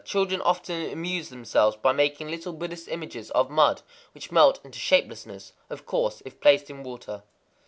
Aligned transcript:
Children 0.03 0.41
often 0.41 0.89
amuse 0.89 1.29
themselves 1.29 1.77
by 1.77 1.91
making 1.91 2.27
little 2.29 2.53
Buddhist 2.53 2.87
images 2.87 3.29
of 3.37 3.51
mud, 3.51 3.83
which 4.13 4.31
melt 4.31 4.59
into 4.65 4.79
shapelessness, 4.79 5.53
of 5.69 5.85
course, 5.85 6.23
if 6.25 6.41
placed 6.41 6.71
in 6.71 6.81
water. 6.81 7.21